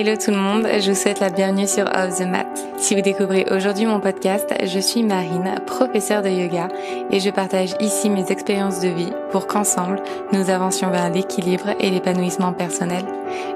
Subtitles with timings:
[0.00, 2.48] Hello tout le monde, je vous souhaite la bienvenue sur Off the Mat.
[2.78, 6.68] Si vous découvrez aujourd'hui mon podcast, je suis Marine, professeure de yoga,
[7.10, 10.02] et je partage ici mes expériences de vie pour qu'ensemble,
[10.32, 13.04] nous avancions vers l'équilibre et l'épanouissement personnel.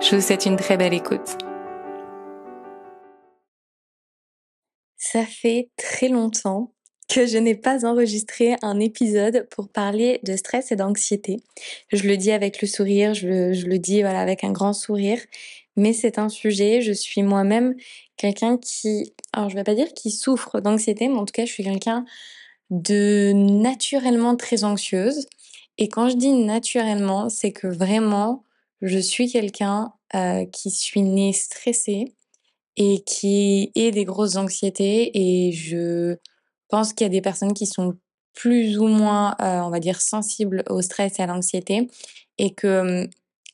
[0.03, 1.39] Je vous souhaite une très belle écoute.
[4.99, 6.75] Ça fait très longtemps
[7.09, 11.39] que je n'ai pas enregistré un épisode pour parler de stress et d'anxiété.
[11.91, 14.75] Je le dis avec le sourire, je le, je le dis voilà avec un grand
[14.75, 15.21] sourire,
[15.77, 17.75] mais c'est un sujet, je suis moi-même
[18.17, 21.53] quelqu'un qui, alors je vais pas dire qui souffre d'anxiété, mais en tout cas je
[21.53, 22.05] suis quelqu'un
[22.71, 25.27] de naturellement très anxieuse.
[25.79, 28.45] Et quand je dis naturellement, c'est que vraiment,
[28.81, 32.15] je suis quelqu'un euh, qui suis né stressé
[32.77, 35.11] et qui ait des grosses anxiétés.
[35.15, 36.17] Et je
[36.69, 37.97] pense qu'il y a des personnes qui sont
[38.35, 41.89] plus ou moins, euh, on va dire, sensibles au stress et à l'anxiété.
[42.39, 43.09] Et que,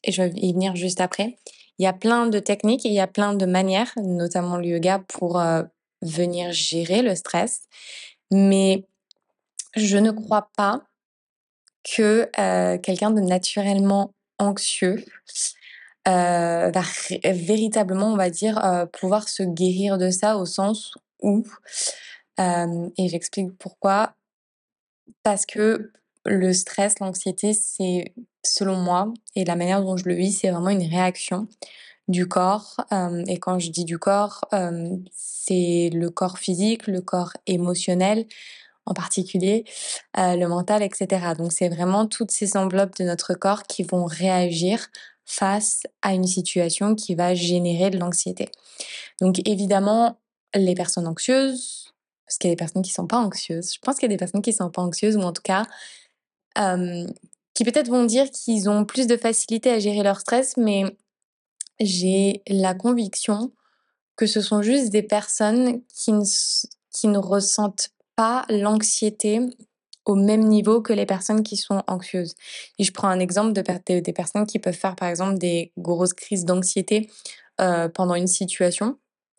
[0.04, 1.36] et je vais y venir juste après,
[1.80, 4.66] il y a plein de techniques et il y a plein de manières, notamment le
[4.66, 5.62] yoga, pour euh,
[6.02, 7.62] venir gérer le stress.
[8.30, 8.84] Mais
[9.74, 10.82] je ne crois pas
[11.82, 15.02] que euh, quelqu'un de naturellement anxieux
[16.06, 16.82] euh, va
[17.24, 20.92] véritablement, on va dire, pouvoir se guérir de ça au sens
[21.22, 21.46] où,
[22.38, 24.12] et j'explique pourquoi,
[25.22, 25.92] parce que
[26.26, 30.70] le stress, l'anxiété, c'est selon moi, et la manière dont je le vis, c'est vraiment
[30.70, 31.46] une réaction
[32.08, 32.76] du corps.
[33.28, 34.40] Et quand je dis du corps,
[35.14, 38.26] c'est le corps physique, le corps émotionnel
[38.86, 39.64] en particulier,
[40.16, 41.34] le mental, etc.
[41.38, 44.88] Donc c'est vraiment toutes ces enveloppes de notre corps qui vont réagir
[45.24, 48.50] face à une situation qui va générer de l'anxiété.
[49.20, 50.18] Donc évidemment,
[50.54, 51.92] les personnes anxieuses,
[52.26, 54.14] parce qu'il y a des personnes qui sont pas anxieuses, je pense qu'il y a
[54.14, 55.66] des personnes qui sont pas anxieuses, ou en tout cas
[56.56, 60.84] qui peut-être vont dire qu'ils ont plus de facilité à gérer leur stress, mais
[61.80, 63.52] j'ai la conviction
[64.16, 69.40] que ce sont juste des personnes qui ne, ressentent pas l'anxiété
[70.04, 72.34] au même niveau que les personnes qui sont anxieuses.
[72.78, 75.72] Et je prends un exemple de, de des personnes qui peuvent faire par exemple des
[75.78, 77.10] grosses crises d'anxiété
[77.60, 78.98] euh, pendant une situation.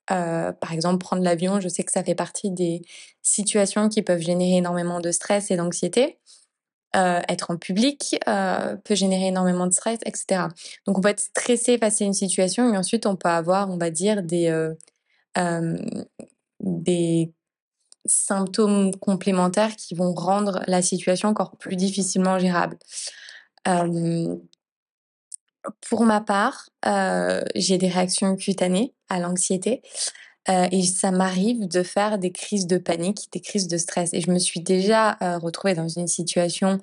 [0.10, 2.82] Euh, par exemple, prendre l'avion, je sais que ça fait partie des
[3.22, 6.18] situations qui peuvent générer énormément de stress et d'anxiété
[6.96, 10.48] euh, être en public euh, peut générer énormément de stress, etc.
[10.86, 13.78] Donc on peut être stressé face à une situation et ensuite on peut avoir, on
[13.78, 14.74] va dire, des, euh,
[15.38, 15.78] euh
[16.60, 17.34] des
[18.06, 22.78] symptômes complémentaires qui vont rendre la situation encore plus difficilement gérable.
[23.68, 24.36] Euh,
[25.88, 29.82] pour ma part, euh, j'ai des réactions cutanées à l'anxiété.
[30.48, 34.14] Et ça m'arrive de faire des crises de panique, des crises de stress.
[34.14, 36.80] Et je me suis déjà retrouvée dans une situation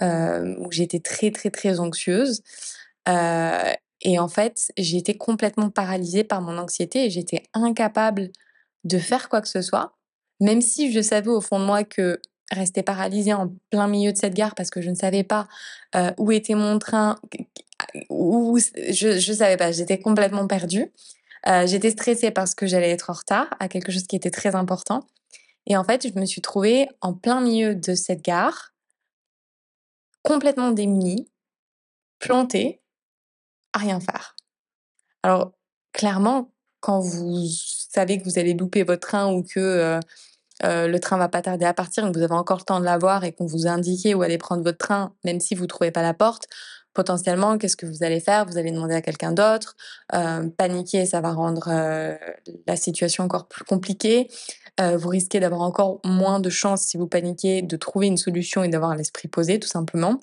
[0.00, 2.42] où j'étais très très très anxieuse.
[3.06, 8.30] Et en fait, été complètement paralysée par mon anxiété et j'étais incapable
[8.84, 9.94] de faire quoi que ce soit,
[10.40, 12.20] même si je savais au fond de moi que
[12.52, 15.46] rester paralysée en plein milieu de cette gare parce que je ne savais pas
[16.18, 17.16] où était mon train,
[18.10, 20.92] où je je savais pas, j'étais complètement perdue.
[21.46, 24.54] Euh, j'étais stressée parce que j'allais être en retard à quelque chose qui était très
[24.54, 25.06] important.
[25.66, 28.72] Et en fait, je me suis trouvée en plein milieu de cette gare,
[30.22, 31.30] complètement démunie,
[32.18, 32.82] plantée,
[33.72, 34.36] à rien faire.
[35.22, 35.52] Alors,
[35.92, 40.00] clairement, quand vous savez que vous allez louper votre train ou que euh,
[40.62, 42.84] euh, le train va pas tarder à partir, que vous avez encore le temps de
[42.84, 45.90] l'avoir et qu'on vous a indiqué où aller prendre votre train, même si vous trouvez
[45.90, 46.46] pas la porte,
[46.94, 48.46] potentiellement, qu'est-ce que vous allez faire?
[48.46, 49.76] Vous allez demander à quelqu'un d'autre.
[50.14, 52.14] Euh, paniquer, ça va rendre euh,
[52.66, 54.28] la situation encore plus compliquée.
[54.80, 58.62] Euh, vous risquez d'avoir encore moins de chances, si vous paniquez, de trouver une solution
[58.62, 60.20] et d'avoir l'esprit posé, tout simplement.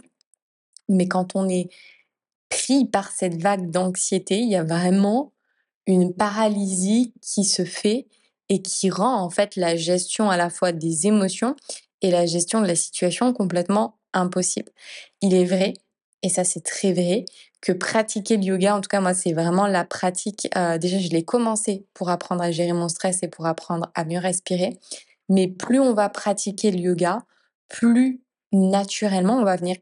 [0.89, 1.69] Mais quand on est
[2.49, 5.31] pris par cette vague d'anxiété, il y a vraiment
[5.87, 8.07] une paralysie qui se fait
[8.49, 11.55] et qui rend en fait la gestion à la fois des émotions
[12.01, 14.71] et la gestion de la situation complètement impossible.
[15.21, 15.73] Il est vrai
[16.23, 17.25] et ça c'est très vrai,
[17.61, 21.09] que pratiquer le yoga, en tout cas moi c'est vraiment la pratique, euh, déjà je
[21.09, 24.77] l'ai commencé pour apprendre à gérer mon stress et pour apprendre à mieux respirer,
[25.29, 27.23] mais plus on va pratiquer le yoga,
[27.69, 29.77] plus naturellement on va venir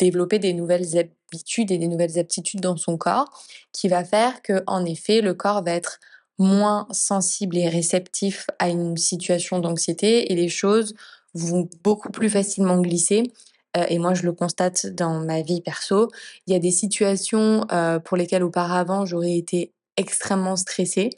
[0.00, 3.30] développer des nouvelles habitudes et des nouvelles aptitudes dans son corps
[3.72, 6.00] qui va faire que en effet le corps va être
[6.38, 10.94] moins sensible et réceptif à une situation d'anxiété et les choses
[11.34, 13.24] vont beaucoup plus facilement glisser
[13.88, 16.10] et moi je le constate dans ma vie perso.
[16.46, 21.10] Il y a des situations euh, pour lesquelles auparavant j'aurais été extrêmement stressée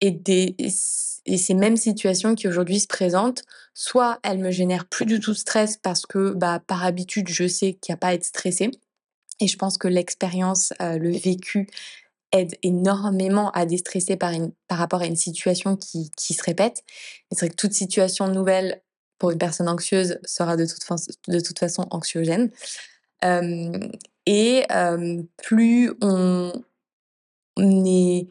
[0.00, 3.42] et ces mêmes situations qui aujourd'hui se présentent,
[3.74, 7.46] soit elles me génèrent plus du tout de stress parce que bah, par habitude je
[7.48, 8.70] sais qu'il n'y a pas à être stressée.
[9.40, 11.68] Et je pense que l'expérience, euh, le vécu
[12.32, 16.82] aide énormément à déstresser par, une, par rapport à une situation qui, qui se répète.
[17.30, 18.82] c'est vrai que toute situation nouvelle
[19.18, 20.84] pour une personne anxieuse sera de toute,
[21.28, 22.50] de toute façon anxiogène.
[24.26, 24.66] Et
[25.36, 26.52] plus on,
[27.56, 28.28] est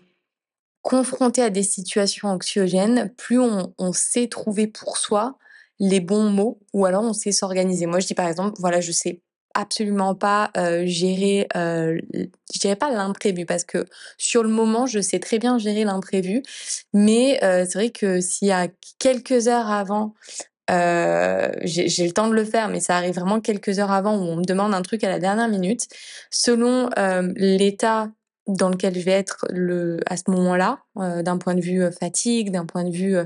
[0.81, 5.38] confronté à des situations anxiogènes, plus on, on, sait trouver pour soi
[5.80, 7.88] les bons mots ou alors on sait s'organiser.
[7.88, 9.22] Moi, je dis par exemple, voilà, je sais
[9.57, 12.00] absolument pas euh, gérer, euh,
[12.54, 13.86] je dirais pas l'imprévu parce que
[14.18, 16.44] sur le moment, je sais très bien gérer l'imprévu,
[16.94, 18.68] mais c'est vrai que s'il y a
[19.00, 20.13] quelques heures avant,
[20.69, 24.22] euh, j'ai le temps de le faire, mais ça arrive vraiment quelques heures avant où
[24.22, 25.88] on me demande un truc à la dernière minute.
[26.30, 28.10] Selon euh, l'état
[28.48, 31.92] dans lequel je vais être le, à ce moment-là, euh, d'un point de vue euh,
[31.92, 33.25] fatigue, d'un point de vue euh,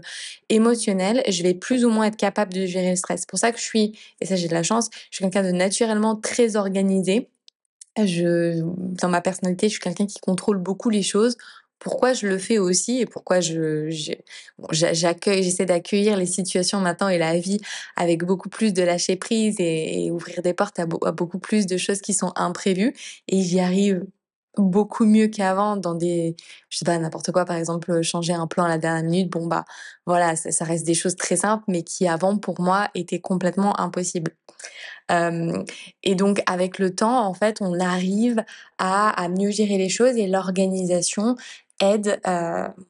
[0.49, 3.21] émotionnel, je vais plus ou moins être capable de gérer le stress.
[3.21, 5.43] C'est pour ça que je suis, et ça j'ai de la chance, je suis quelqu'un
[5.43, 7.29] de naturellement très organisé.
[7.97, 11.35] Je, dans ma personnalité, je suis quelqu'un qui contrôle beaucoup les choses
[11.81, 13.89] pourquoi je le fais aussi et pourquoi je
[14.71, 17.59] j'accueille j'essaie d'accueillir les situations maintenant et la vie
[17.95, 21.99] avec beaucoup plus de lâcher prise et, ouvrir des portes à, beaucoup plus de choses
[22.01, 22.93] qui sont imprévues
[23.27, 24.05] et j'y arrive
[24.57, 26.35] beaucoup mieux qu'avant dans des
[26.69, 29.47] je sais pas n'importe quoi par exemple changer un plan à la dernière minute bon
[29.47, 29.65] bah
[30.05, 34.31] voilà ça, reste des choses très simples mais qui avant pour moi étaient complètement impossibles.
[36.03, 38.45] Et donc avec le temps en fait on arrive
[38.77, 41.35] à mieux gérer les choses et l'organisation
[41.81, 42.21] aide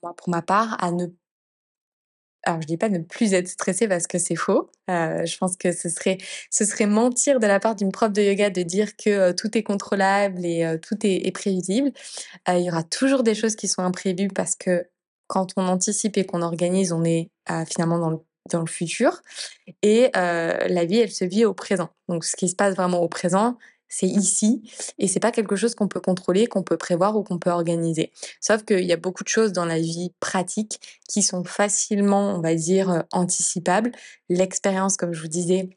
[0.01, 1.07] pour ma part à ne
[2.43, 4.71] alors je dis pas ne plus être stressé parce que c'est faux.
[4.87, 6.17] Je pense que ce serait
[6.49, 9.61] ce serait mentir de la part d'une prof de yoga de dire que tout est
[9.61, 11.91] contrôlable et tout est, prévisible.
[12.47, 14.87] Il y aura toujours des choses qui sont imprévues parce que
[15.27, 17.29] quand on anticipe et qu'on organise, on est
[17.67, 18.17] finalement dans le
[18.49, 19.21] dans le futur
[19.83, 21.89] et la vie elle se vit au présent.
[22.07, 23.57] Donc ce qui se passe vraiment au présent,
[23.91, 24.63] c'est ici
[24.97, 28.11] et c'est pas quelque chose qu'on peut contrôler, qu'on peut prévoir ou qu'on peut organiser.
[28.39, 32.39] Sauf qu'il y a beaucoup de choses dans la vie pratique qui sont facilement, on
[32.39, 33.91] va dire, euh, anticipables.
[34.29, 35.69] L'expérience, comme je vous disais,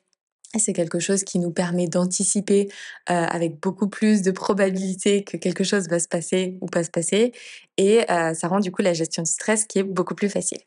[0.57, 2.69] c'est quelque chose qui nous permet d'anticiper
[3.11, 6.91] euh, avec beaucoup plus de probabilité que quelque chose va se passer ou pas se
[6.91, 7.33] passer.
[7.79, 10.61] Et euh, ça rend du coup la gestion du stress qui est beaucoup plus facile.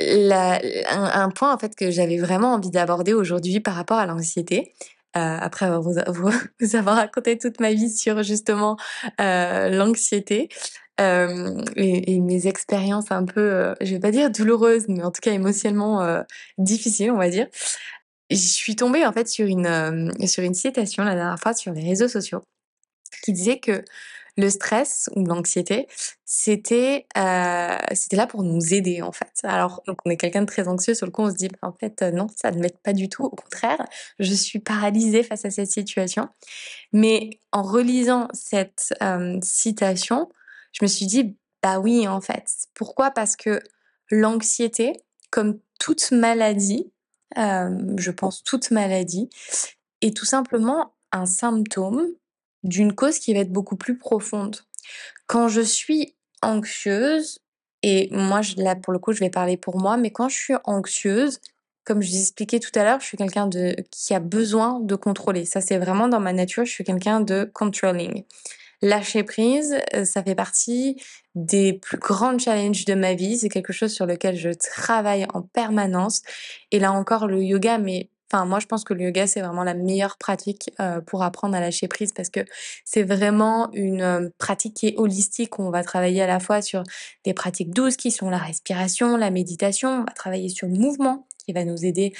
[0.00, 0.60] Un,
[0.90, 4.74] un, point en fait que j'avais vraiment envie d'aborder aujourd'hui par rapport à l'anxiété,
[5.16, 8.76] euh, après vous, avoir raconté toute ma vie sur justement
[9.20, 10.48] euh, l'anxiété
[11.00, 15.32] euh, et, mes expériences un peu, je vais pas dire douloureuses, mais en tout cas
[15.32, 16.24] émotionnellement
[16.58, 17.46] difficiles, on va dire.
[18.30, 21.82] Je suis tombée en fait sur une sur une citation la dernière fois sur les
[21.82, 22.42] réseaux sociaux
[23.22, 23.84] qui disait que
[24.36, 25.86] le stress ou l'anxiété,
[26.24, 29.32] c'était euh, c'était là pour nous aider en fait.
[29.44, 31.72] Alors donc on est quelqu'un de très anxieux sur le coup on se dit en
[31.72, 33.86] fait euh, non ça ne m'aide pas du tout au contraire
[34.18, 36.28] je suis paralysée face à cette situation.
[36.92, 40.28] Mais en relisant cette euh, citation
[40.72, 43.10] je me suis dit bah oui en fait pourquoi?
[43.10, 43.60] Parce que
[44.10, 44.92] l'anxiété
[45.30, 46.92] comme toute maladie
[47.36, 49.28] je pense toute maladie
[50.00, 52.06] est tout simplement un symptôme
[52.66, 54.56] d'une cause qui va être beaucoup plus profonde.
[55.26, 57.38] Quand je suis anxieuse,
[57.82, 60.36] et moi, je, là, pour le coup, je vais parler pour moi, mais quand je
[60.36, 61.40] suis anxieuse,
[61.84, 64.94] comme je vous expliquais tout à l'heure, je suis quelqu'un de, qui a besoin de
[64.96, 65.44] contrôler.
[65.44, 68.24] Ça, c'est vraiment dans ma nature, je suis quelqu'un de controlling.
[68.82, 71.00] Lâcher prise, euh, ça fait partie
[71.34, 73.38] des plus grands challenges de ma vie.
[73.38, 76.22] C'est quelque chose sur lequel je travaille en permanence.
[76.72, 79.62] Et là encore, le yoga, mais Enfin, moi, je pense que le yoga, c'est vraiment
[79.64, 80.70] la meilleure pratique
[81.06, 82.40] pour apprendre à lâcher prise parce que
[82.84, 85.58] c'est vraiment une pratique qui est holistique.
[85.58, 86.82] On va travailler à la fois sur
[87.24, 90.00] des pratiques douces qui sont la respiration, la méditation.
[90.00, 92.12] On va travailler sur le mouvement qui va nous aider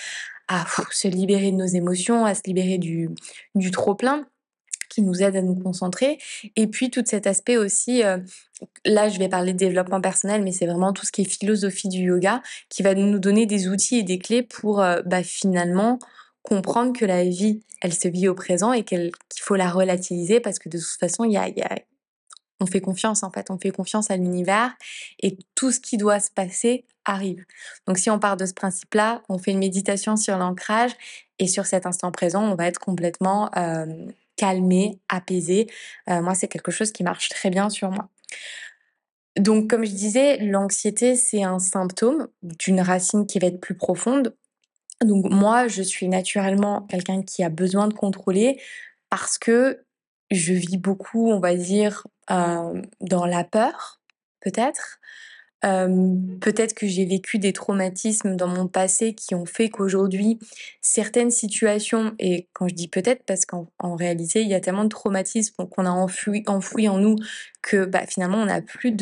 [0.49, 3.11] à se libérer de nos émotions, à se libérer du,
[3.55, 4.27] du trop-plein
[4.97, 6.19] qui nous aide à nous concentrer.
[6.57, 8.17] Et puis tout cet aspect aussi, euh,
[8.87, 11.89] là je vais parler de développement personnel, mais c'est vraiment tout ce qui est philosophie
[11.89, 15.99] du yoga qui va nous donner des outils et des clés pour euh, bah, finalement
[16.43, 20.59] comprendre que la vie, elle se vit au présent et qu'il faut la relativiser parce
[20.59, 21.63] que de toute façon, il y a, y
[22.59, 24.73] on fait confiance en fait, on fait confiance à l'univers
[25.23, 27.45] et tout ce qui doit se passer arrive.
[27.87, 30.93] Donc si on part de ce principe-là, on fait une méditation sur l'ancrage
[31.39, 35.67] et sur cet instant présent, on va être complètement euh, calmer, apaiser.
[36.09, 38.09] Euh, moi, c'est quelque chose qui marche très bien sur moi.
[39.39, 44.35] Donc, comme je disais, l'anxiété, c'est un symptôme d'une racine qui va être plus profonde.
[45.03, 48.61] Donc, moi, je suis naturellement quelqu'un qui a besoin de contrôler
[49.11, 49.85] parce que
[50.31, 54.01] je vis beaucoup, on va dire, euh, dans la peur,
[54.41, 54.99] peut-être.
[56.41, 60.39] Peut-être que j'ai vécu des traumatismes dans mon passé qui ont fait qu'aujourd'hui,
[60.81, 64.89] certaines situations, et quand je dis peut-être, parce qu'en réalité, il y a tellement de
[64.89, 67.17] traumatismes qu'on a enfoui en nous
[67.63, 68.95] que bah, finalement, on n'a plus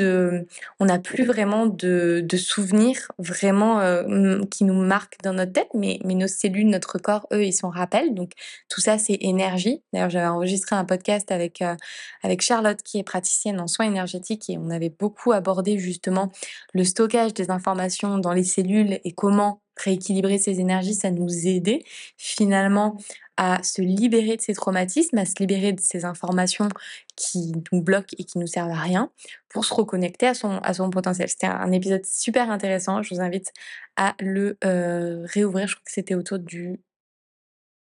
[1.15, 6.27] plus vraiment de, souvenirs vraiment euh, qui nous marquent dans notre tête, mais, mais nos
[6.27, 8.15] cellules, notre corps, eux, ils s'en rappellent.
[8.15, 8.33] Donc
[8.69, 9.83] tout ça, c'est énergie.
[9.93, 11.77] D'ailleurs, j'avais enregistré un podcast avec euh,
[12.23, 16.33] avec Charlotte, qui est praticienne en soins énergétiques, et on avait beaucoup abordé justement
[16.73, 21.83] le stockage des informations dans les cellules et comment rééquilibrer ces énergies, ça nous aidait
[22.17, 22.97] finalement
[23.37, 26.69] à se libérer de ces traumatismes, à se libérer de ces informations
[27.17, 29.11] qui nous bloquent et qui nous servent à rien
[29.49, 31.29] pour se reconnecter à son, potentiel.
[31.29, 33.03] C'était un épisode super intéressant.
[33.03, 33.53] Je vous invite
[33.97, 35.67] à le euh, réouvrir.
[35.67, 36.81] Je crois que c'était autour du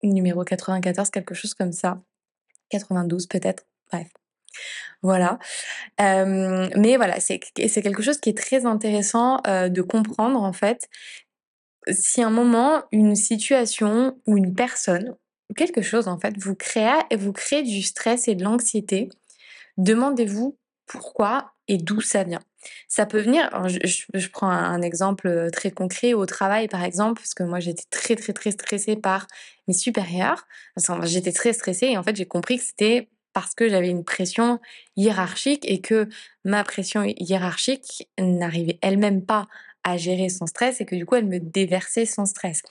[0.04, 2.02] numéro 94, quelque chose comme ça.
[2.70, 3.66] 92 peut-être.
[3.92, 4.08] Bref.
[5.02, 5.40] Voilà.
[6.00, 10.90] Mais voilà, c'est quelque chose qui est très intéressant de comprendre en fait.
[11.90, 15.16] Si un moment, une situation ou une personne
[15.56, 19.10] quelque chose en fait vous crée, vous crée du stress et de l'anxiété,
[19.78, 22.42] demandez-vous pourquoi et d'où ça vient.
[22.88, 27.44] Ça peut venir, je, prends un, exemple très concret au travail par exemple, parce que
[27.44, 29.28] moi j'étais très très très stressée par
[29.68, 30.46] mes supérieurs.
[31.04, 34.60] J'étais très stressée et en fait j'ai compris que c'était parce que j'avais une pression
[34.96, 36.10] hiérarchique et que
[36.44, 39.48] ma pression hiérarchique n'arrivait elle-même pas
[39.84, 42.62] à gérer son stress et que du coup elle me déversait son stress.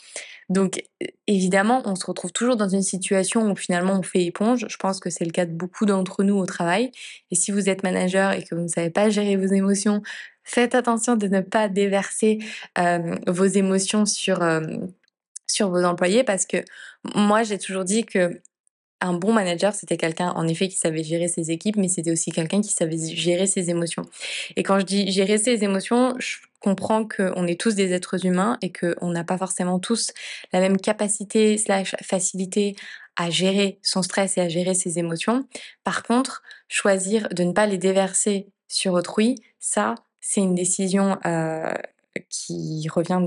[0.49, 0.85] Donc
[1.26, 4.67] évidemment, on se retrouve toujours dans une situation où finalement on fait éponge.
[4.69, 6.93] Je pense que c'est le cas de beaucoup d'entre nous au travail.
[7.31, 10.02] Et si vous êtes manager et que vous ne savez pas gérer vos émotions,
[10.45, 12.38] faites attention de ne pas déverser
[13.26, 14.38] vos émotions sur
[15.69, 16.59] vos employés parce que
[17.14, 18.40] moi j'ai toujours dit que
[19.00, 22.30] un bon manager, c'était quelqu'un, en effet, qui savait gérer ses équipes, mais c'était aussi
[22.33, 24.02] quelqu'un qui savait gérer ses émotions.
[24.57, 28.59] Et quand je dis gérer ses émotions, je comprends qu'on est tous des êtres humains
[28.61, 30.12] et qu'on n'a pas forcément tous
[30.52, 32.76] la même capacité slash facilité
[33.16, 35.47] à gérer son stress et à gérer ses émotions.
[35.85, 41.75] Par contre, choisir de ne pas les déverser sur autrui, ça, c'est une décision euh,
[42.28, 43.21] qui revient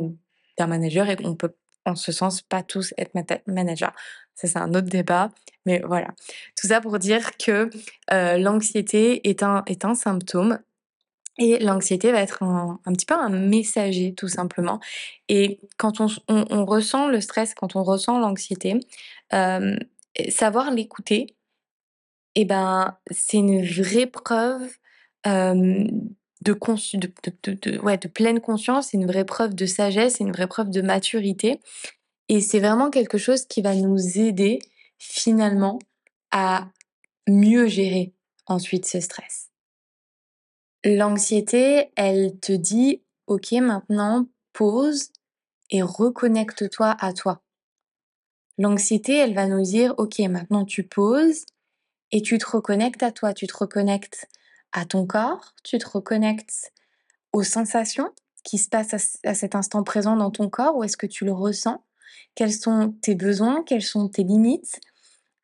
[0.57, 1.53] d'un manager et qu'on peut
[1.85, 3.13] en ce sens pas tous être
[3.47, 3.93] manager.
[4.35, 5.29] Ça, c'est un autre débat.
[5.65, 6.09] Mais voilà.
[6.59, 7.69] Tout ça pour dire que
[8.11, 10.59] l'anxiété est un, est un symptôme.
[11.39, 14.79] Et l'anxiété va être un, petit peu un messager, tout simplement.
[15.29, 18.79] Et quand on, ressent le stress, quand on ressent l'anxiété,
[20.29, 21.35] savoir l'écouter,
[22.35, 24.69] eh ben, c'est une vraie preuve
[25.25, 26.57] de,
[27.51, 31.59] de pleine conscience, c'est une vraie preuve de sagesse, c'est une vraie preuve de maturité.
[32.29, 34.59] Et c'est vraiment quelque chose qui va nous aider
[34.97, 35.79] finalement
[36.31, 36.69] à
[37.27, 38.13] mieux gérer
[38.45, 39.49] ensuite ce stress.
[40.83, 45.09] L'anxiété, elle te dit, ok, maintenant, pause
[45.69, 47.41] et reconnecte-toi à toi.
[48.57, 51.45] L'anxiété, elle va nous dire, ok, maintenant tu poses
[52.11, 54.27] et tu te reconnectes à toi, tu te reconnectes
[54.71, 56.71] à ton corps, tu te reconnectes
[57.31, 58.11] aux sensations
[58.43, 61.31] qui se passent à, cet instant présent dans ton corps, où est-ce que tu le
[61.31, 61.83] ressens,
[62.35, 64.79] quels sont tes besoins, quelles sont tes limites,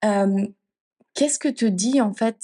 [0.01, 2.37] qu'est-ce que te dit en fait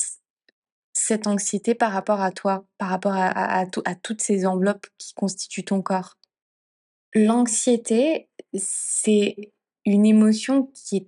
[0.94, 5.66] cette anxiété par rapport à toi, par rapport à, à toutes ces enveloppes qui constituent
[5.66, 6.18] ton corps?
[7.14, 9.36] L'anxiété, c'est
[9.86, 11.08] une émotion qui est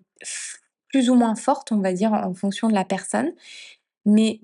[0.90, 3.34] plus ou moins forte, on va dire, en fonction de la personne,
[4.06, 4.40] mais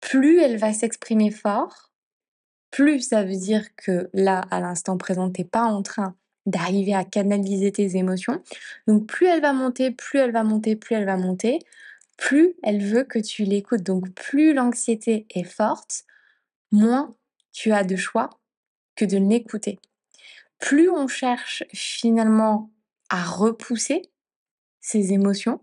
[0.00, 1.92] plus elle va s'exprimer fort,
[2.70, 6.16] plus ça veut dire que là, à l'instant présent, t'es pas en train
[6.46, 8.42] d'arriver à canaliser tes émotions.
[8.86, 11.58] Donc plus elle va monter, plus elle va monter, plus elle va monter,
[12.16, 13.82] plus elle veut que tu l'écoutes.
[13.82, 16.04] Donc plus l'anxiété est forte,
[16.72, 17.14] moins
[17.52, 18.30] tu as de choix
[18.96, 19.78] que de l'écouter.
[20.58, 22.70] Plus on cherche finalement
[23.08, 24.02] à repousser
[24.80, 25.60] ces émotions,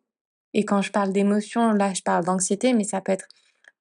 [0.53, 3.27] et quand je parle d'émotions, là je parle d'anxiété, mais ça peut être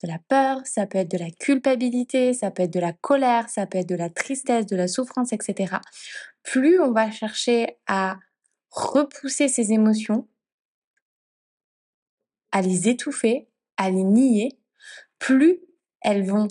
[0.03, 3.49] de la peur, ça peut être de la culpabilité, ça peut être de la colère,
[3.49, 5.77] ça peut être de la tristesse, de la souffrance, etc.
[6.47, 8.19] Plus on va chercher à
[8.71, 10.29] repousser ces émotions,
[12.53, 14.57] à les étouffer, à les nier,
[15.19, 15.59] plus
[16.03, 16.47] elles vont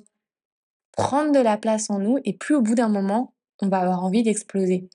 [0.92, 4.04] prendre de la place en nous et plus au bout d'un moment, on va avoir
[4.04, 4.90] envie d'exploser.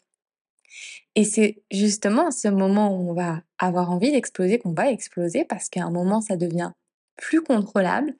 [1.14, 5.71] Et c'est justement ce moment où on va avoir envie d'exploser qu'on va exploser parce
[5.71, 6.73] qu'à un moment, ça devient
[7.16, 8.14] plus contrôlable.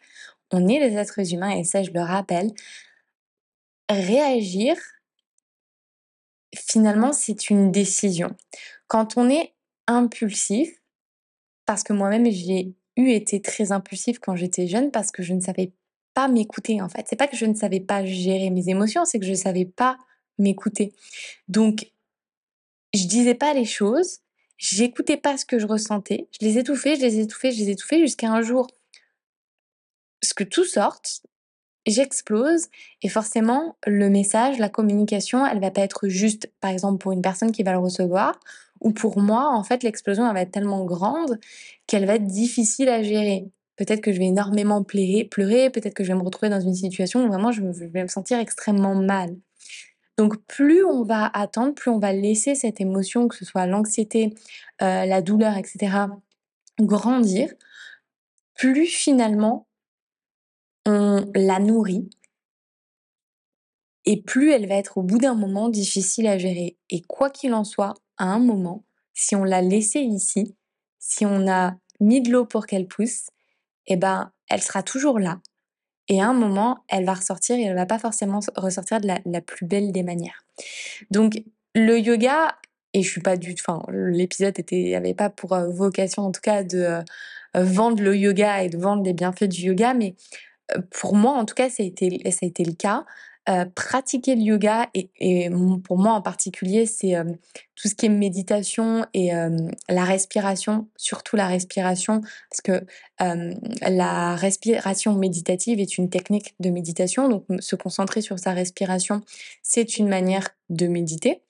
[0.51, 2.51] On est les êtres humains et ça, je le rappelle.
[3.91, 4.77] Réagir,
[6.55, 8.37] finalement, c'est une décision.
[8.89, 9.55] Quand on est
[9.87, 10.71] impulsif,
[11.67, 15.41] parce que moi-même, j'ai eu été très impulsif quand j'étais jeune parce que je ne
[15.41, 15.73] savais
[16.15, 17.07] pas m'écouter en fait.
[17.09, 19.97] C'est pas que je ne savais pas gérer mes émotions, c'est que je savais pas
[20.39, 20.93] m'écouter.
[21.49, 21.93] Donc,
[22.95, 24.19] je disais pas les choses,
[24.59, 28.01] j'écoutais pas ce que je ressentais, je les étouffais, je les étouffais, je les étouffais
[28.01, 28.67] jusqu'à un jour,
[30.23, 31.23] ce que tout sorte,
[31.87, 32.67] j'explose
[33.03, 37.23] et forcément le message, la communication, elle va pas être juste, par exemple pour une
[37.23, 38.39] personne qui va le recevoir,
[38.81, 41.39] ou pour moi, en fait, l'explosion elle va être tellement grande
[41.87, 43.47] qu'elle va être difficile à gérer.
[43.77, 46.75] Peut-être que je vais énormément pleurer, pleurer peut-être que je vais me retrouver dans une
[46.75, 49.37] situation où vraiment je, vais me sentir extrêmement mal.
[50.19, 54.35] Donc plus on va attendre, plus on va laisser cette émotion, que ce soit l'anxiété,
[54.83, 56.09] euh, la douleur, etc.,
[56.79, 57.51] grandir,
[58.55, 59.67] plus finalement
[60.87, 62.09] on la nourrit
[64.07, 66.77] et plus elle va être au bout d'un moment difficile à gérer.
[66.89, 68.85] Et quoi qu'il en soit, à un moment,
[69.15, 70.57] si on l'a laissée ici,
[70.99, 73.29] si on a mis de l'eau pour qu'elle pousse,
[73.87, 75.41] eh ben, elle sera toujours là.
[76.09, 79.41] Et à un moment, elle va ressortir et elle va pas forcément ressortir de la,
[79.41, 80.45] plus belle des manières.
[81.11, 81.43] Donc,
[81.75, 82.57] le yoga,
[82.95, 86.65] et je suis pas du enfin, l'épisode était, pas pour euh, vocation, en tout cas,
[86.65, 87.03] de euh,
[87.55, 90.17] vendre le yoga et de vendre les bienfaits du yoga, mais
[90.91, 93.05] pour moi, en tout cas, ça a été, le cas.
[93.49, 95.49] Euh, pratiquer le yoga et,
[95.83, 97.25] pour moi en particulier c'est euh,
[97.75, 99.57] tout ce qui est méditation et euh,
[99.89, 102.85] la respiration surtout la respiration parce que
[103.19, 109.23] la respiration méditative est une technique de méditation donc se concentrer sur sa respiration
[109.63, 111.41] c'est une manière de méditer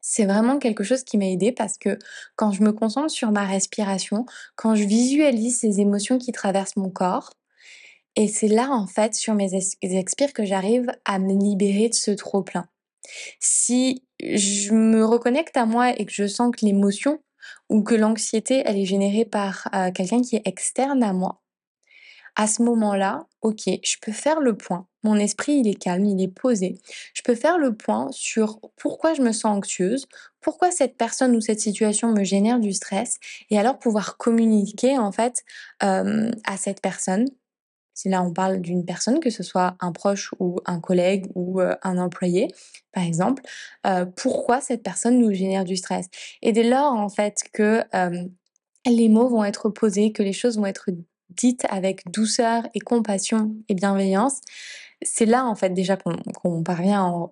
[0.00, 1.98] c'est vraiment quelque chose qui m'a aidé parce que
[2.36, 4.24] quand je me concentre sur ma respiration,
[4.56, 7.34] quand je visualise ces émotions qui traversent mon corps,
[8.16, 9.50] et c'est là, en fait, sur mes
[9.82, 12.66] expires que j'arrive à me libérer de ce trop-plein.
[13.38, 17.20] Si je me reconnecte à moi et que je sens que l'émotion
[17.68, 21.40] ou que l'anxiété, elle est générée par euh, quelqu'un qui est externe à moi,
[22.36, 24.86] à ce moment-là, ok, je peux faire le point.
[25.02, 26.78] Mon esprit, il est calme, il est posé.
[27.14, 30.06] Je peux faire le point sur pourquoi je me sens anxieuse,
[30.40, 33.18] pourquoi cette personne ou cette situation me génère du stress,
[33.50, 35.42] et alors pouvoir communiquer en fait
[35.82, 37.26] euh, à cette personne
[38.00, 41.60] si là on parle d'une personne, que ce soit un proche ou un collègue ou
[41.60, 42.48] euh, un employé,
[42.92, 43.42] par exemple,
[43.86, 46.06] euh, pourquoi cette personne nous génère du stress?
[46.40, 48.24] Et dès lors, en fait, que euh,
[48.86, 50.88] les mots vont être posés, que les choses vont être
[51.28, 54.40] dites avec douceur et compassion et bienveillance,
[55.02, 57.28] c'est là en fait déjà qu'on parvient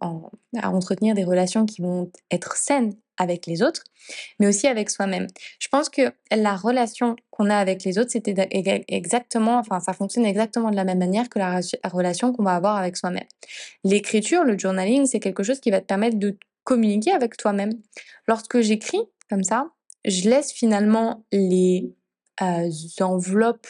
[0.57, 3.83] à entretenir des relations qui vont être saines avec les autres,
[4.39, 5.27] mais aussi avec soi-même.
[5.59, 8.35] Je pense que la relation qu'on a avec les autres, c'était
[8.89, 12.77] exactement, enfin, ça fonctionne exactement de la même manière que la relation qu'on va avoir
[12.77, 13.27] avec soi-même.
[13.85, 17.73] L'écriture, le journaling, c'est quelque chose qui va te permettre de communiquer avec toi-même.
[18.29, 19.71] Lorsque j'écris comme ça,
[20.05, 21.93] je laisse finalement les
[22.41, 23.67] euh, enveloppes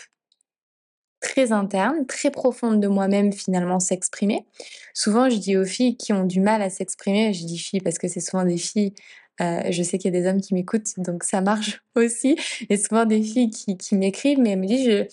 [1.20, 4.46] très interne, très profonde de moi-même finalement s'exprimer.
[4.94, 7.98] Souvent, je dis aux filles qui ont du mal à s'exprimer, je dis filles parce
[7.98, 8.94] que c'est souvent des filles,
[9.40, 12.36] euh, je sais qu'il y a des hommes qui m'écoutent, donc ça marche aussi,
[12.68, 15.06] et souvent des filles qui, m'écrivent, mais elles me disent,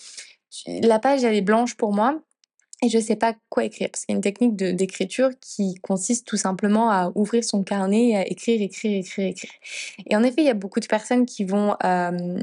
[0.66, 2.20] la page elle est blanche pour moi,
[2.82, 6.26] et je sais pas quoi écrire parce qu'il y a une technique d'écriture qui consiste
[6.26, 9.50] tout simplement à ouvrir son carnet et à écrire, écrire, écrire, écrire.
[10.04, 12.38] Et en effet, il y a beaucoup de personnes qui vont euh,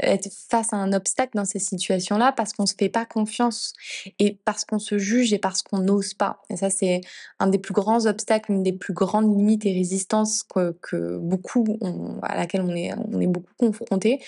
[0.00, 3.72] être face à un obstacle dans ces situations-là parce qu'on se fait pas confiance
[4.18, 6.42] et parce qu'on se juge et parce qu'on n'ose pas.
[6.50, 7.00] Et ça, c'est
[7.38, 11.78] un des plus grands obstacles, une des plus grandes limites et résistances que, que beaucoup,
[12.22, 14.20] à laquelle on est, on est beaucoup confronté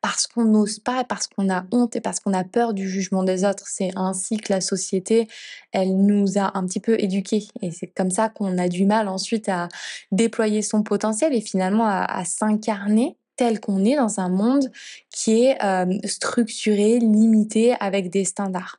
[0.00, 3.22] parce qu'on n'ose pas, parce qu'on a honte et parce qu'on a peur du jugement
[3.22, 3.66] des autres.
[3.66, 5.28] C'est ainsi que la société,
[5.72, 7.48] elle nous a un petit peu éduqués.
[7.62, 9.68] Et c'est comme ça qu'on a du mal ensuite à
[10.12, 14.70] déployer son potentiel et finalement à s'incarner tel qu'on est dans un monde
[15.10, 15.58] qui est
[16.06, 18.78] structuré, limité, avec des standards.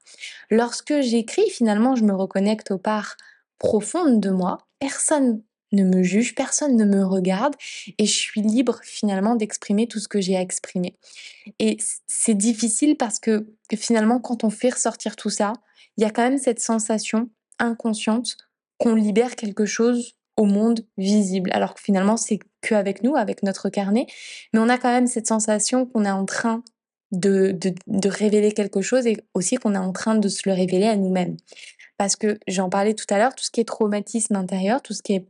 [0.49, 3.17] Lorsque j'écris, finalement, je me reconnecte aux parts
[3.59, 4.59] profondes de moi.
[4.79, 5.41] Personne
[5.71, 7.55] ne me juge, personne ne me regarde
[7.97, 10.95] et je suis libre finalement d'exprimer tout ce que j'ai à exprimer.
[11.59, 15.53] Et c'est difficile parce que finalement, quand on fait ressortir tout ça,
[15.97, 18.37] il y a quand même cette sensation inconsciente
[18.77, 22.39] qu'on libère quelque chose au monde visible, alors que finalement c'est
[22.73, 24.08] avec nous, avec notre carnet,
[24.54, 26.63] mais on a quand même cette sensation qu'on est en train
[27.12, 27.58] de,
[28.08, 31.38] révéler quelque chose et aussi qu'on est en train de se le révéler à nous-mêmes.
[31.97, 35.01] Parce que j'en parlais tout à l'heure, tout ce qui est traumatisme intérieur, tout ce
[35.01, 35.25] qui est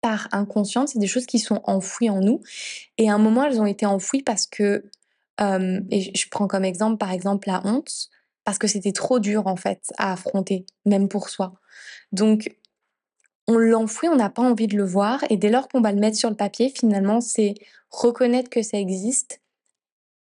[0.00, 2.42] par inconscience, c'est des choses qui sont enfouies en nous.
[2.98, 4.84] Et à un moment, elles ont été enfouies parce que,
[5.40, 8.10] euh, et je prends comme exemple par exemple la honte,
[8.44, 11.54] parce que c'était trop dur en fait à affronter, même pour soi.
[12.12, 12.54] Donc
[13.46, 16.00] on l'enfouit, on n'a pas envie de le voir, et dès lors qu'on va le
[16.00, 17.54] mettre sur le papier, finalement, c'est
[17.90, 19.40] reconnaître que ça existe,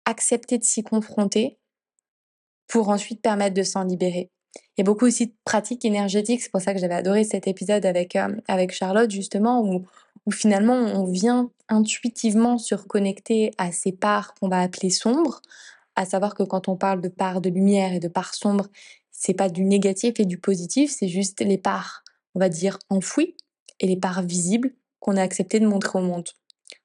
[0.06, 1.58] accepter de s'y confronter,
[2.68, 4.30] pour ensuite permettre de s'en libérer.
[4.56, 6.42] Il y a beaucoup aussi de pratiques énergétiques.
[6.42, 9.86] C'est pour ça que j'avais adoré cet épisode avec, euh, avec Charlotte, justement, où,
[10.26, 15.42] où finalement on vient intuitivement se reconnecter à ces parts qu'on va appeler sombres.
[15.96, 18.68] À savoir que quand on parle de parts de lumière et de parts sombres,
[19.12, 22.03] c'est pas du négatif et du positif, c'est juste les parts,
[22.36, 23.36] on va dire, enfouies
[23.80, 26.30] et les parts visibles qu'on a accepté de montrer au monde.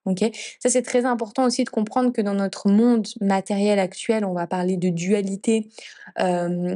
[0.05, 0.25] Ok,
[0.59, 4.47] ça c'est très important aussi de comprendre que dans notre monde matériel actuel, on va
[4.47, 5.69] parler de dualité
[6.19, 6.75] euh,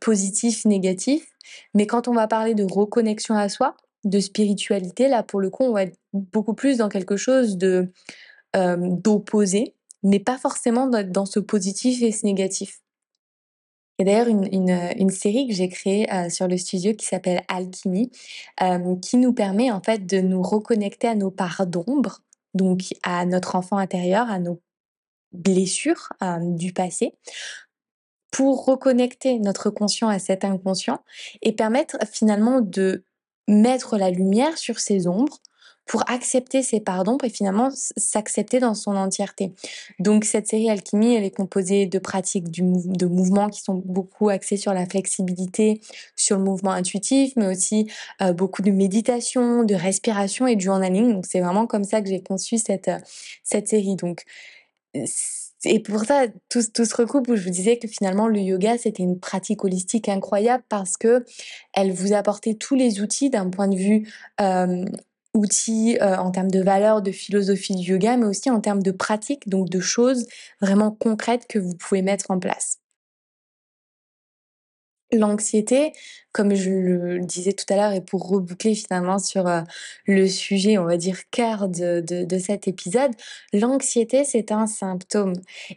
[0.00, 1.26] positif, négatif,
[1.74, 5.64] mais quand on va parler de reconnexion à soi, de spiritualité, là pour le coup,
[5.64, 7.90] on va être beaucoup plus dans quelque chose de
[8.54, 12.80] euh, d'opposé, mais pas forcément dans ce positif et ce négatif.
[13.98, 17.42] Il y a d'ailleurs une, série que j'ai créée euh, sur le studio qui s'appelle
[17.46, 18.10] Alchimie,
[18.60, 22.20] euh, qui nous permet en fait de nous reconnecter à nos parts d'ombre,
[22.54, 24.60] donc à notre enfant intérieur, à nos
[25.32, 27.14] blessures euh, du passé,
[28.32, 30.98] pour reconnecter notre conscient à cet inconscient
[31.40, 33.04] et permettre finalement de
[33.46, 35.38] mettre la lumière sur ces ombres
[35.86, 39.52] pour accepter ses pardons et finalement s'accepter dans son entièreté.
[39.98, 44.56] Donc cette série Alchimie, elle est composée de pratiques de mouvements qui sont beaucoup axés
[44.56, 45.80] sur la flexibilité,
[46.16, 47.90] sur le mouvement intuitif, mais aussi
[48.22, 51.12] euh, beaucoup de méditation, de respiration et du journaling.
[51.12, 52.90] Donc c'est vraiment comme ça que j'ai conçu cette
[53.42, 53.96] cette série.
[53.96, 54.24] Donc
[55.66, 58.76] et pour ça, tout, tout se recoupe où je vous disais que finalement le yoga
[58.78, 61.24] c'était une pratique holistique incroyable parce que
[61.72, 64.84] elle vous apportait tous les outils d'un point de vue euh,
[65.34, 68.92] outils euh, en termes de valeurs, de philosophie du yoga, mais aussi en termes de
[68.92, 70.26] pratique, donc de choses
[70.60, 72.83] vraiment concrètes que vous pouvez mettre en place.
[75.14, 75.92] L'anxiété,
[76.32, 79.60] comme je le disais tout à l'heure, et pour reboucler finalement sur euh,
[80.06, 83.12] le sujet, on va dire cœur de, de, de cet épisode,
[83.52, 85.34] l'anxiété c'est un symptôme.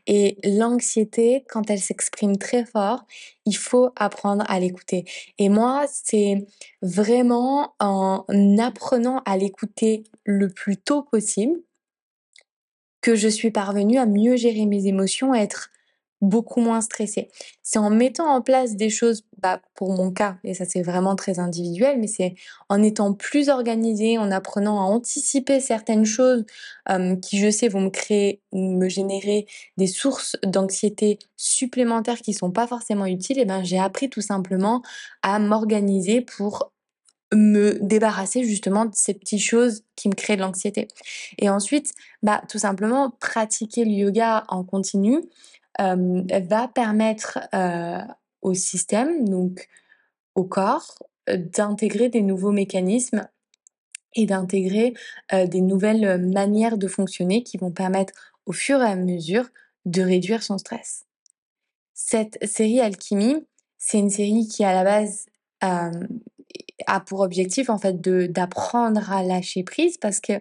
[0.08, 3.06] Et l'anxiété, quand elle s'exprime très fort,
[3.46, 5.06] il faut apprendre à l'écouter.
[5.38, 6.48] Et moi, c'est
[6.82, 8.26] vraiment en
[8.58, 11.60] apprenant à l'écouter le plus tôt possible
[13.02, 15.70] que je suis parvenue à mieux gérer mes émotions, à être
[16.22, 17.30] beaucoup moins stressée.
[17.62, 21.16] C'est en mettant en place des choses, bah, pour mon cas, et ça c'est vraiment
[21.16, 22.34] très individuel, mais c'est
[22.70, 26.46] en étant plus organisée, en apprenant à anticiper certaines choses
[27.22, 29.46] qui, je sais, vont me créer ou me générer
[29.78, 34.82] des sources d'anxiété supplémentaires qui sont pas forcément utiles, et ben j'ai appris tout simplement
[35.22, 36.72] à m'organiser pour
[37.34, 40.88] me débarrasser justement de ces petites choses qui me créent de l'anxiété.
[41.38, 41.92] Et ensuite,
[42.24, 45.20] bah, tout simplement pratiquer le yoga en continu,
[45.80, 48.02] va permettre euh,
[48.42, 49.68] au système, donc
[50.36, 53.28] au corps, euh, d'intégrer des nouveaux mécanismes
[54.16, 54.96] et d'intégrer
[55.32, 58.14] des nouvelles manières de fonctionner qui vont permettre
[58.48, 59.48] au fur et à mesure
[59.86, 61.06] de réduire son stress.
[61.94, 63.46] Cette série Alchimie,
[63.78, 65.28] c'est une série qui à la base
[65.62, 70.34] a pour objectif en fait d'apprendre à lâcher prise parce que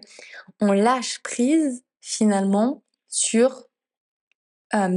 [0.59, 3.66] on lâche prise finalement sur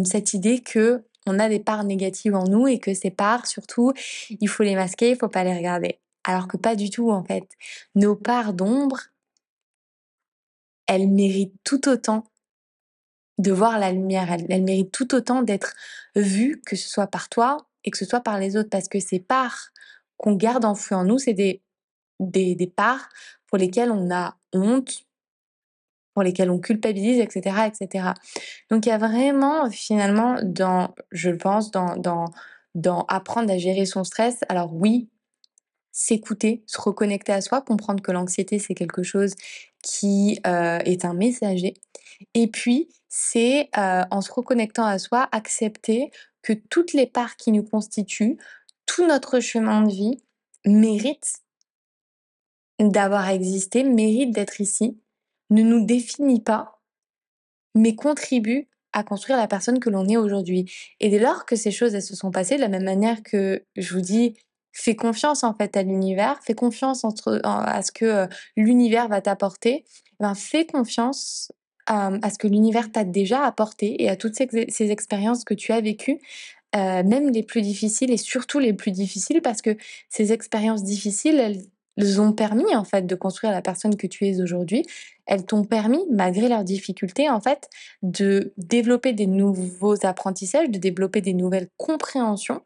[0.04, 3.92] cette idée que on a des parts négatives en nous et que ces parts, surtout,
[4.28, 6.00] il faut les masquer, il faut pas les regarder.
[6.24, 7.48] Alors que pas du tout, en fait.
[7.94, 9.00] Nos parts d'ombre,
[10.87, 12.24] elles méritent tout autant
[13.38, 14.30] de voir la lumière.
[14.30, 15.74] Elles, méritent tout autant d'être
[16.14, 18.70] vues, que ce soit par toi et que ce soit par les autres.
[18.70, 19.70] Parce que ces parts
[20.16, 21.62] qu'on garde enfouies en nous, c'est des,
[22.18, 23.09] des, des parts
[23.46, 25.06] pour lesquelles on a honte,
[26.20, 28.09] pour lesquels on culpabilise, etc., etc.
[28.70, 31.96] Donc il y a vraiment finalement dans, je pense, dans,
[32.74, 34.40] dans, apprendre à gérer son stress.
[34.50, 35.09] Alors oui,
[35.92, 39.33] s'écouter, se reconnecter à soi, comprendre que l'anxiété c'est quelque chose
[39.83, 41.72] qui euh, est un messager.
[42.35, 46.11] Et puis c'est euh, en se reconnectant à soi, accepter
[46.42, 48.37] que toutes les parts qui nous constituent,
[48.85, 50.22] tout notre chemin de vie
[50.66, 51.38] mérite
[52.78, 54.98] d'avoir existé, mérite d'être ici
[55.50, 56.80] ne nous définit pas,
[57.74, 60.70] mais contribue à construire la personne que l'on est aujourd'hui.
[60.98, 63.94] Et dès lors que ces choses se sont passées de la même manière que je
[63.94, 64.34] vous dis,
[64.72, 69.84] fais confiance en fait à l'univers, fais confiance à ce que euh, l'univers va t'apporter,
[69.86, 71.52] eh ben fais confiance
[71.90, 75.54] euh, à ce que l'univers t'a déjà apporté et à toutes ces, ces expériences que
[75.54, 76.20] tu as vécues,
[76.76, 79.76] euh, même les plus difficiles et surtout les plus difficiles parce que
[80.08, 81.62] ces expériences difficiles, elles
[82.20, 84.86] ont permis en fait de construire la personne que tu es aujourd'hui.
[85.26, 87.68] Elles t'ont permis, malgré leurs difficultés, en fait,
[88.02, 92.62] de développer des nouveaux apprentissages, de développer des nouvelles compréhensions.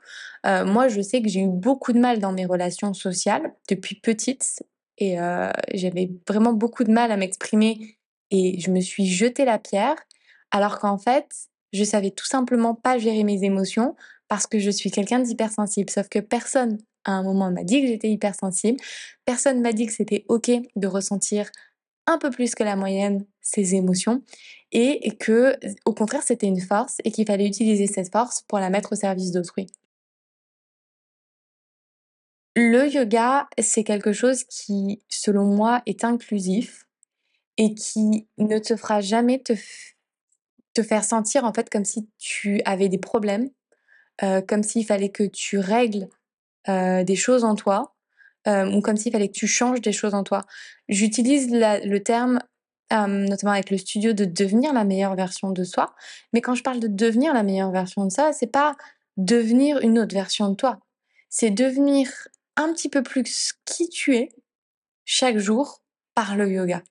[0.47, 3.97] Euh, moi, je sais que j'ai eu beaucoup de mal dans mes relations sociales depuis
[3.97, 4.63] petite
[4.99, 7.99] et euh, j'avais vraiment beaucoup de mal à m'exprimer
[8.31, 9.97] et je me suis jeté la pierre
[10.51, 11.27] alors qu'en fait,
[11.73, 13.97] je savais tout simplement pas gérer mes émotions
[14.35, 15.89] parce que je suis quelqu'un d'hypersensible.
[15.91, 18.81] Sauf que personne à un moment m'a dit que j'étais hypersensible.
[19.25, 21.53] Personne m'a dit que c'était ok de ressentir
[22.09, 24.23] un peu plus que la moyenne ses émotions
[24.73, 28.71] et que au contraire c'était une force et qu'il fallait utiliser cette force pour la
[28.71, 29.69] mettre au service d'autrui.
[32.57, 36.89] Le yoga, c'est quelque chose qui, selon moi, est inclusif
[37.57, 39.53] et qui ne te fera jamais te,
[40.73, 43.49] te faire sentir en fait comme si tu avais des problèmes,
[44.23, 46.09] euh, comme s'il fallait que tu règles
[46.69, 47.95] euh, des choses en toi,
[48.47, 50.43] euh, ou comme s'il fallait que tu changes des choses en toi.
[50.89, 52.39] J'utilise le terme,
[52.91, 55.95] notamment avec le studio, de devenir la meilleure version de soi.
[56.33, 58.77] Mais quand je parle de devenir la meilleure version de soi, c'est pas
[59.17, 60.79] devenir une autre version de toi.
[61.29, 62.09] C'est devenir
[62.57, 64.31] un petit peu plus qui tu es
[65.05, 65.83] chaque jour
[66.15, 66.83] par le yoga.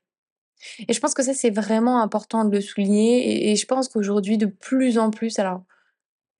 [0.88, 3.51] Et je pense que ça, c'est vraiment important de le souligner.
[3.51, 5.63] Et, je pense qu'aujourd'hui, de plus en plus, alors,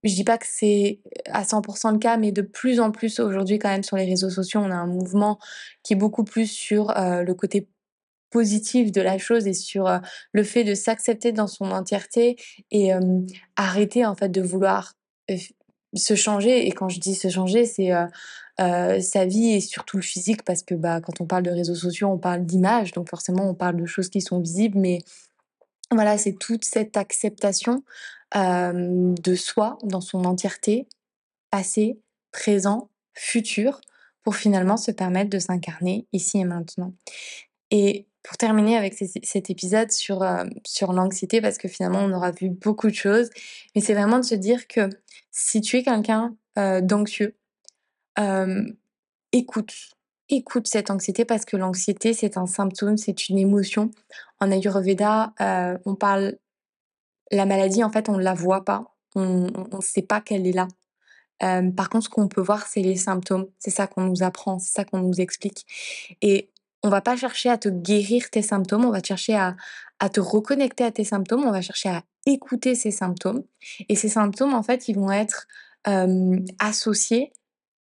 [0.04, 3.60] je dis pas que c'est à 100% le cas, mais de plus en plus aujourd'hui,
[3.60, 5.39] quand même, sur les réseaux sociaux, on a un mouvement
[5.84, 7.68] qui est beaucoup plus sur euh, le côté
[8.30, 10.00] positif de la chose et sur euh,
[10.32, 12.36] le fait de s'accepter dans son entièreté
[12.72, 13.22] et euh,
[13.56, 14.94] arrêter, en fait, de vouloir
[15.94, 16.68] se changer.
[16.68, 17.92] Et quand je dis se changer, c'est
[18.62, 21.74] euh, sa vie et surtout le physique parce que bah, quand on parle de réseaux
[21.74, 25.00] sociaux, on parle d'image donc forcément on parle de choses qui sont visibles, mais
[25.89, 27.84] voilà, c'est toute cette acceptation
[28.36, 30.88] euh, de soi dans son entièreté,
[31.50, 32.00] passé,
[32.32, 33.82] présent, futur,
[34.24, 36.93] pour finalement se permettre de s'incarner ici et maintenant.
[37.72, 42.32] Et pour terminer avec cet épisode sur, euh, sur l'anxiété, parce que finalement on aura
[42.32, 43.30] vu beaucoup de choses,
[43.76, 44.89] mais c'est vraiment de se dire que
[45.32, 47.36] si tu es quelqu'un d'anxieux,
[49.34, 49.74] écoute,
[50.30, 53.91] écoute cette anxiété parce que l'anxiété, c'est un symptôme, c'est une émotion.
[54.39, 56.38] En Ayurveda, euh, on parle
[57.32, 60.54] la maladie, en fait, on ne la voit pas, on ne sait pas qu'elle est
[60.54, 60.68] là.
[61.40, 63.48] par contre, ce qu'on peut voir, c'est les symptômes.
[63.60, 65.66] C'est ça qu'on nous apprend, c'est ça qu'on nous explique.
[66.22, 66.50] Et
[66.84, 69.56] on va pas chercher à te guérir tes symptômes, on va chercher à,
[70.00, 73.44] à te reconnecter à tes symptômes, on va chercher à écouter ces symptômes.
[73.90, 75.48] Et ces symptômes, en fait, ils vont être
[76.60, 77.32] associés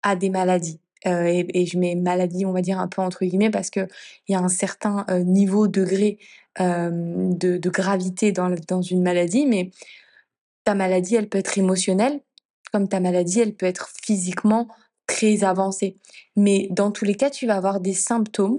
[0.03, 0.82] à des maladies.
[1.07, 3.89] Euh, et, je mets maladie, on va dire un peu entre guillemets, parce que
[4.29, 6.19] il y a un certain euh, niveau, degré
[6.61, 9.71] euh, de, gravité dans, dans une maladie, mais
[10.65, 12.21] ta maladie, elle peut être émotionnelle,
[12.73, 14.69] comme ta maladie, elle peut être physiquement
[15.07, 15.97] très avancée.
[16.37, 18.59] Mais dans tous les cas, tu vas avoir des symptômes.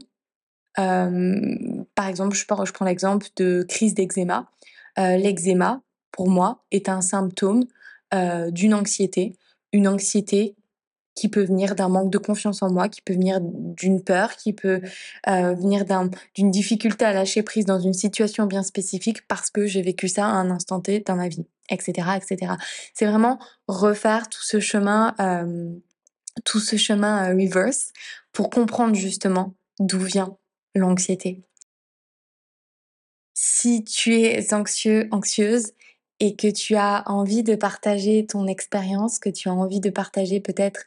[0.76, 4.50] par exemple, je, je prends l'exemple de crise d'eczéma.
[4.98, 7.64] L'eczéma, pour moi, est un symptôme
[8.52, 9.38] d'une anxiété,
[9.72, 10.56] une anxiété
[11.16, 14.54] qui peut venir d'un manque de confiance en moi, qui peut venir d'une peur, qui
[14.54, 14.82] peut
[15.28, 15.86] euh, venir
[16.36, 20.26] d'une difficulté à lâcher prise dans une situation bien spécifique parce que j'ai vécu ça
[20.26, 22.54] à un instant T dans ma vie, etc., etc.
[22.94, 25.70] C'est vraiment refaire tout ce chemin, euh,
[26.46, 27.92] tout ce chemin euh, reverse
[28.32, 30.38] pour comprendre justement d'où vient
[30.76, 31.44] l'anxiété.
[33.36, 35.74] Si tu es anxieux, anxieuse,
[36.24, 40.40] et que tu as envie de partager ton expérience, que tu as envie de partager
[40.40, 40.84] peut-être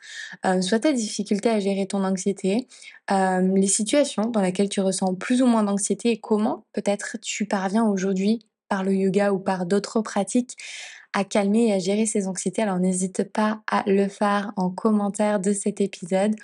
[0.47, 2.67] euh, soit ta difficulté à gérer ton anxiété,
[3.11, 7.45] euh, les situations dans lesquelles tu ressens plus ou moins d'anxiété et comment peut-être tu
[7.45, 10.57] parviens aujourd'hui par le yoga ou par d'autres pratiques
[11.13, 12.63] à calmer et à gérer ces anxiétés.
[12.63, 16.35] Alors n'hésite pas à le faire en commentaire de cet épisode.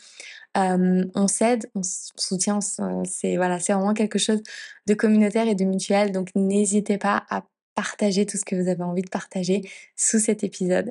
[0.59, 4.42] Euh, on s'aide, on soutient, c'est voilà, c'est vraiment quelque chose
[4.87, 6.12] de communautaire et de mutuel.
[6.12, 7.42] Donc n'hésitez pas à
[7.74, 9.62] partager tout ce que vous avez envie de partager
[9.96, 10.90] sous cet épisode.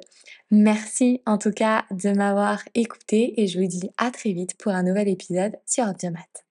[0.49, 4.71] Merci en tout cas de m'avoir écouté et je vous dis à très vite pour
[4.71, 6.50] un nouvel épisode sur Biomat.